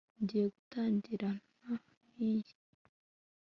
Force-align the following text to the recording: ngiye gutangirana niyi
ngiye 0.21 0.45
gutangirana 0.55 1.73
niyi 2.15 2.53